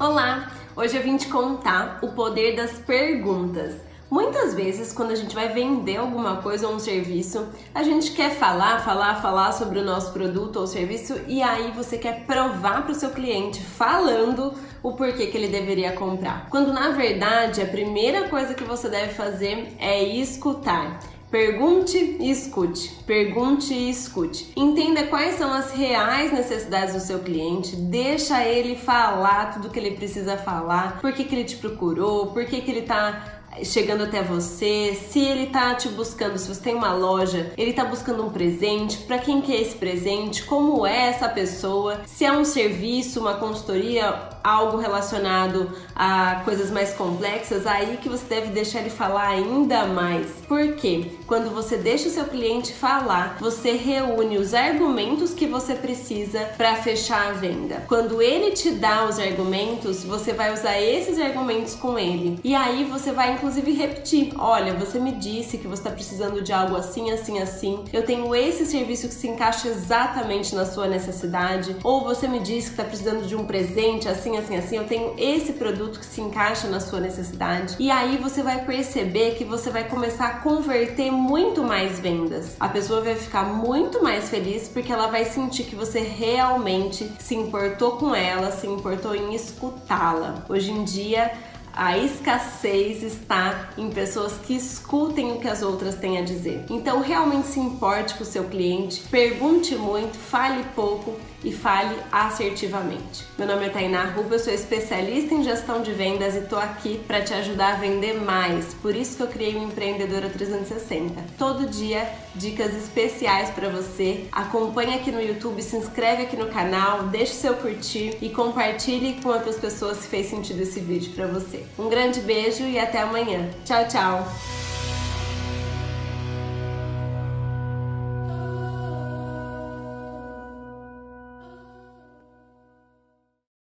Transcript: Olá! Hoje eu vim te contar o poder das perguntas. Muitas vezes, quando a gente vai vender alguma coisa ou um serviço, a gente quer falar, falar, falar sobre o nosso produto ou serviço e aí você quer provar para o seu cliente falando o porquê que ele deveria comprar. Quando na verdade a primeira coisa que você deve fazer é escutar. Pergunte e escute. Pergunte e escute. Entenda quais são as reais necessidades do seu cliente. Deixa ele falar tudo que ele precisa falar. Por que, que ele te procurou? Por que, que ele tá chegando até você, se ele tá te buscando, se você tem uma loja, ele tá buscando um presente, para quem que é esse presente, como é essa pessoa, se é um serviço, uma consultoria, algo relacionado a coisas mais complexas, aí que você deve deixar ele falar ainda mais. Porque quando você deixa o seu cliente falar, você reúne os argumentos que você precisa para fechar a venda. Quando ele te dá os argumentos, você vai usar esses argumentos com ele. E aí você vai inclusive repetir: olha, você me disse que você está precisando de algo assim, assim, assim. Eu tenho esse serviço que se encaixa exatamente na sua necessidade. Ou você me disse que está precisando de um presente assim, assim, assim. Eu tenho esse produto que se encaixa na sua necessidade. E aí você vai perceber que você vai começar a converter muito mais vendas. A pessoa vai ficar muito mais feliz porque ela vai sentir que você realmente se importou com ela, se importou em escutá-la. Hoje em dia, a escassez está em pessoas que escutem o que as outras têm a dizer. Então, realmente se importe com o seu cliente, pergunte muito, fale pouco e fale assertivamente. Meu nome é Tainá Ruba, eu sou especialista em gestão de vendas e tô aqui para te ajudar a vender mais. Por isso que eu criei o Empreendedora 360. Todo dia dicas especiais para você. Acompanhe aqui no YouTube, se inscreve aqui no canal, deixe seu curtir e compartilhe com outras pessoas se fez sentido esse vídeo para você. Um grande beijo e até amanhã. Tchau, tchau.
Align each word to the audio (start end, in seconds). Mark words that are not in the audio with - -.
Olá! 0.00 0.52
Hoje 0.76 0.96
eu 0.96 1.02
vim 1.02 1.16
te 1.16 1.26
contar 1.26 1.98
o 2.02 2.12
poder 2.12 2.54
das 2.54 2.78
perguntas. 2.78 3.74
Muitas 4.08 4.54
vezes, 4.54 4.92
quando 4.92 5.10
a 5.10 5.16
gente 5.16 5.34
vai 5.34 5.48
vender 5.48 5.96
alguma 5.96 6.36
coisa 6.36 6.68
ou 6.68 6.76
um 6.76 6.78
serviço, 6.78 7.48
a 7.74 7.82
gente 7.82 8.12
quer 8.12 8.30
falar, 8.30 8.84
falar, 8.84 9.20
falar 9.20 9.50
sobre 9.50 9.80
o 9.80 9.84
nosso 9.84 10.12
produto 10.12 10.60
ou 10.60 10.68
serviço 10.68 11.20
e 11.26 11.42
aí 11.42 11.72
você 11.72 11.98
quer 11.98 12.24
provar 12.26 12.84
para 12.84 12.92
o 12.92 12.94
seu 12.94 13.10
cliente 13.10 13.60
falando 13.60 14.54
o 14.84 14.92
porquê 14.92 15.26
que 15.26 15.36
ele 15.36 15.48
deveria 15.48 15.90
comprar. 15.90 16.48
Quando 16.48 16.72
na 16.72 16.90
verdade 16.90 17.60
a 17.60 17.66
primeira 17.66 18.28
coisa 18.28 18.54
que 18.54 18.62
você 18.62 18.88
deve 18.88 19.14
fazer 19.14 19.74
é 19.80 20.00
escutar. 20.04 21.00
Pergunte 21.30 22.16
e 22.20 22.30
escute. 22.30 22.90
Pergunte 23.06 23.74
e 23.74 23.90
escute. 23.90 24.50
Entenda 24.56 25.04
quais 25.04 25.36
são 25.36 25.52
as 25.52 25.72
reais 25.72 26.32
necessidades 26.32 26.94
do 26.94 27.00
seu 27.00 27.18
cliente. 27.18 27.76
Deixa 27.76 28.44
ele 28.44 28.76
falar 28.76 29.52
tudo 29.52 29.68
que 29.68 29.78
ele 29.78 29.92
precisa 29.92 30.38
falar. 30.38 31.00
Por 31.00 31.12
que, 31.12 31.24
que 31.24 31.34
ele 31.34 31.44
te 31.44 31.56
procurou? 31.56 32.28
Por 32.28 32.46
que, 32.46 32.62
que 32.62 32.70
ele 32.70 32.82
tá 32.82 33.38
chegando 33.64 34.04
até 34.04 34.22
você, 34.22 34.94
se 34.94 35.20
ele 35.20 35.46
tá 35.46 35.74
te 35.74 35.88
buscando, 35.88 36.38
se 36.38 36.48
você 36.48 36.60
tem 36.60 36.74
uma 36.74 36.92
loja, 36.92 37.52
ele 37.56 37.72
tá 37.72 37.84
buscando 37.84 38.24
um 38.24 38.30
presente, 38.30 38.98
para 38.98 39.18
quem 39.18 39.40
que 39.40 39.52
é 39.52 39.60
esse 39.60 39.76
presente, 39.76 40.44
como 40.44 40.86
é 40.86 41.08
essa 41.08 41.28
pessoa, 41.28 42.02
se 42.06 42.24
é 42.24 42.32
um 42.32 42.44
serviço, 42.44 43.20
uma 43.20 43.34
consultoria, 43.34 44.12
algo 44.48 44.76
relacionado 44.78 45.70
a 45.94 46.42
coisas 46.44 46.70
mais 46.70 46.92
complexas, 46.94 47.66
aí 47.66 47.98
que 47.98 48.08
você 48.08 48.24
deve 48.24 48.48
deixar 48.48 48.80
ele 48.80 48.90
falar 48.90 49.28
ainda 49.28 49.84
mais. 49.86 50.26
Porque 50.46 51.12
quando 51.26 51.50
você 51.50 51.76
deixa 51.76 52.08
o 52.08 52.10
seu 52.10 52.24
cliente 52.24 52.72
falar, 52.72 53.36
você 53.40 53.72
reúne 53.72 54.38
os 54.38 54.54
argumentos 54.54 55.34
que 55.34 55.46
você 55.46 55.74
precisa 55.74 56.40
para 56.56 56.76
fechar 56.76 57.28
a 57.28 57.32
venda. 57.32 57.84
Quando 57.86 58.22
ele 58.22 58.52
te 58.52 58.70
dá 58.70 59.04
os 59.04 59.18
argumentos, 59.18 60.04
você 60.04 60.32
vai 60.32 60.52
usar 60.52 60.80
esses 60.80 61.20
argumentos 61.20 61.74
com 61.74 61.98
ele. 61.98 62.40
E 62.42 62.54
aí 62.54 62.84
você 62.84 63.12
vai 63.12 63.32
inclusive 63.32 63.72
repetir: 63.72 64.32
olha, 64.38 64.72
você 64.74 64.98
me 64.98 65.12
disse 65.12 65.58
que 65.58 65.66
você 65.66 65.82
está 65.82 65.90
precisando 65.90 66.42
de 66.42 66.52
algo 66.52 66.76
assim, 66.76 67.10
assim, 67.10 67.38
assim. 67.38 67.84
Eu 67.92 68.04
tenho 68.04 68.34
esse 68.34 68.64
serviço 68.64 69.08
que 69.08 69.14
se 69.14 69.28
encaixa 69.28 69.68
exatamente 69.68 70.54
na 70.54 70.64
sua 70.64 70.88
necessidade. 70.88 71.76
Ou 71.84 72.04
você 72.04 72.26
me 72.26 72.40
disse 72.40 72.68
que 72.68 72.72
está 72.72 72.84
precisando 72.84 73.26
de 73.26 73.36
um 73.36 73.44
presente 73.44 74.08
assim, 74.08 74.37
assim, 74.38 74.56
assim. 74.56 74.76
Eu 74.76 74.86
tenho 74.86 75.14
esse 75.18 75.52
produto 75.52 75.98
que 75.98 76.06
se 76.06 76.20
encaixa 76.20 76.68
na 76.68 76.80
sua 76.80 77.00
necessidade. 77.00 77.76
E 77.78 77.90
aí 77.90 78.16
você 78.16 78.42
vai 78.42 78.64
perceber 78.64 79.34
que 79.34 79.44
você 79.44 79.70
vai 79.70 79.84
começar 79.84 80.26
a 80.26 80.34
converter 80.40 81.10
muito 81.10 81.62
mais 81.62 81.98
vendas. 81.98 82.56
A 82.58 82.68
pessoa 82.68 83.00
vai 83.00 83.14
ficar 83.14 83.44
muito 83.44 84.02
mais 84.02 84.28
feliz 84.28 84.68
porque 84.68 84.92
ela 84.92 85.08
vai 85.08 85.24
sentir 85.24 85.64
que 85.64 85.76
você 85.76 86.00
realmente 86.00 87.10
se 87.18 87.34
importou 87.34 87.92
com 87.92 88.14
ela, 88.14 88.50
se 88.50 88.66
importou 88.66 89.14
em 89.14 89.34
escutá-la. 89.34 90.44
Hoje 90.48 90.70
em 90.70 90.84
dia, 90.84 91.32
a 91.78 91.96
escassez 91.96 93.04
está 93.04 93.70
em 93.78 93.88
pessoas 93.88 94.32
que 94.44 94.52
escutem 94.52 95.30
o 95.30 95.38
que 95.38 95.46
as 95.46 95.62
outras 95.62 95.94
têm 95.94 96.18
a 96.18 96.22
dizer. 96.22 96.64
Então, 96.68 97.00
realmente 97.00 97.46
se 97.46 97.60
importe 97.60 98.14
com 98.14 98.24
o 98.24 98.26
seu 98.26 98.44
cliente, 98.44 99.04
pergunte 99.08 99.76
muito, 99.76 100.18
fale 100.18 100.64
pouco 100.74 101.14
e 101.44 101.52
fale 101.52 101.94
assertivamente. 102.10 103.24
Meu 103.38 103.46
nome 103.46 103.66
é 103.66 103.68
Tainá 103.68 104.06
Ruba, 104.06 104.34
eu 104.34 104.38
sou 104.40 104.52
especialista 104.52 105.34
em 105.34 105.44
gestão 105.44 105.80
de 105.80 105.92
vendas 105.92 106.34
e 106.34 106.40
tô 106.40 106.56
aqui 106.56 107.00
para 107.06 107.22
te 107.22 107.32
ajudar 107.32 107.74
a 107.74 107.76
vender 107.76 108.14
mais. 108.20 108.74
Por 108.74 108.96
isso 108.96 109.16
que 109.16 109.22
eu 109.22 109.28
criei 109.28 109.54
o 109.54 109.62
Empreendedora 109.62 110.28
360. 110.28 111.22
Todo 111.38 111.64
dia 111.66 112.10
dicas 112.34 112.74
especiais 112.74 113.50
para 113.50 113.68
você. 113.68 114.24
Acompanhe 114.32 114.96
aqui 114.96 115.12
no 115.12 115.22
YouTube, 115.22 115.62
se 115.62 115.76
inscreve 115.76 116.24
aqui 116.24 116.36
no 116.36 116.48
canal, 116.48 117.04
deixe 117.04 117.34
seu 117.34 117.54
curtir 117.54 118.18
e 118.20 118.30
compartilhe 118.30 119.20
com 119.22 119.28
outras 119.28 119.56
pessoas 119.56 119.98
se 119.98 120.08
fez 120.08 120.26
sentido 120.26 120.60
esse 120.60 120.80
vídeo 120.80 121.12
para 121.12 121.28
você. 121.28 121.67
Um 121.78 121.88
grande 121.88 122.20
beijo 122.20 122.64
e 122.64 122.78
até 122.78 123.02
amanhã. 123.02 123.48
Tchau, 123.64 123.88
tchau. 123.88 124.28